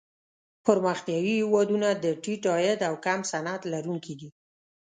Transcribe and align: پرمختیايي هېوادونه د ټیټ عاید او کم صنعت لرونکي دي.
پرمختیايي 0.65 1.33
هېوادونه 1.41 1.87
د 2.03 2.05
ټیټ 2.23 2.43
عاید 2.53 2.79
او 2.89 2.93
کم 3.05 3.19
صنعت 3.31 3.61
لرونکي 3.73 4.13
دي. 4.19 4.29